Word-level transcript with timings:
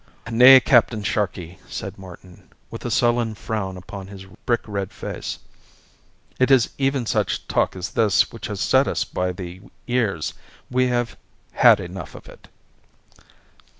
"Nay, 0.31 0.59
Captain 0.59 1.03
Sharkey," 1.03 1.59
said 1.67 1.95
Martin, 1.99 2.49
with 2.71 2.83
a 2.83 2.89
sullen 2.89 3.35
frown 3.35 3.77
upon 3.77 4.07
his 4.07 4.25
brick 4.47 4.61
red 4.65 4.91
face, 4.91 5.37
"it 6.39 6.49
is 6.49 6.71
even 6.79 7.05
such 7.05 7.47
talk 7.47 7.75
as 7.75 7.91
this 7.91 8.31
which 8.31 8.47
has 8.47 8.59
set 8.59 8.87
us 8.87 9.03
by 9.03 9.31
the 9.31 9.61
ears. 9.85 10.33
We 10.71 10.87
have 10.87 11.17
had 11.53 11.79
enough 11.79 12.15
of 12.15 12.27
it." 12.27 12.47